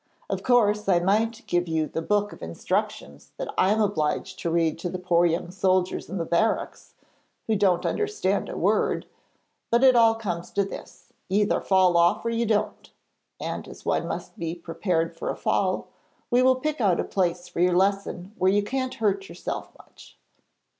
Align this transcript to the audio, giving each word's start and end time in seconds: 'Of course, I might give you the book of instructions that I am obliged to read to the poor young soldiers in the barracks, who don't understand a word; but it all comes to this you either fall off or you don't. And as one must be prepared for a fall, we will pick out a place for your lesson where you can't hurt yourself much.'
'Of 0.31 0.41
course, 0.41 0.89
I 0.89 0.97
might 0.99 1.45
give 1.45 1.67
you 1.67 1.85
the 1.85 2.01
book 2.01 2.33
of 2.33 2.41
instructions 2.41 3.33
that 3.37 3.53
I 3.55 3.69
am 3.71 3.79
obliged 3.79 4.39
to 4.39 4.49
read 4.49 4.79
to 4.79 4.89
the 4.89 4.97
poor 4.97 5.27
young 5.27 5.51
soldiers 5.51 6.09
in 6.09 6.17
the 6.17 6.25
barracks, 6.25 6.95
who 7.45 7.55
don't 7.55 7.85
understand 7.85 8.49
a 8.49 8.57
word; 8.57 9.05
but 9.69 9.83
it 9.83 9.95
all 9.95 10.15
comes 10.15 10.49
to 10.53 10.65
this 10.65 11.13
you 11.29 11.41
either 11.41 11.61
fall 11.61 11.95
off 11.97 12.25
or 12.25 12.31
you 12.31 12.47
don't. 12.47 12.89
And 13.39 13.67
as 13.67 13.85
one 13.85 14.07
must 14.07 14.39
be 14.39 14.55
prepared 14.55 15.15
for 15.15 15.29
a 15.29 15.37
fall, 15.37 15.89
we 16.31 16.41
will 16.41 16.55
pick 16.55 16.81
out 16.81 16.99
a 16.99 17.03
place 17.03 17.47
for 17.47 17.59
your 17.59 17.77
lesson 17.77 18.31
where 18.39 18.51
you 18.51 18.63
can't 18.63 18.95
hurt 18.95 19.29
yourself 19.29 19.71
much.' 19.77 20.17